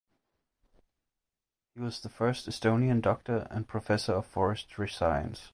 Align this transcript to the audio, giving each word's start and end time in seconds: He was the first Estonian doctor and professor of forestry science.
He 1.75 1.79
was 1.79 1.99
the 2.01 2.09
first 2.09 2.49
Estonian 2.49 3.03
doctor 3.03 3.45
and 3.51 3.67
professor 3.67 4.13
of 4.13 4.25
forestry 4.25 4.89
science. 4.89 5.49